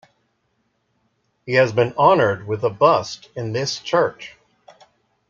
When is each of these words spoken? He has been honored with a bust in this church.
He 1.45 1.53
has 1.53 1.73
been 1.73 1.93
honored 1.95 2.47
with 2.47 2.63
a 2.63 2.71
bust 2.71 3.29
in 3.35 3.53
this 3.53 3.77
church. 3.77 4.35